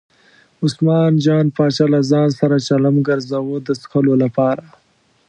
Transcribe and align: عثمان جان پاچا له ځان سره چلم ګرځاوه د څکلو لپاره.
عثمان 0.63 1.11
جان 1.25 1.45
پاچا 1.55 1.85
له 1.93 1.99
ځان 2.11 2.29
سره 2.39 2.55
چلم 2.67 2.95
ګرځاوه 3.07 3.57
د 3.63 3.69
څکلو 3.81 4.13
لپاره. 4.23 4.63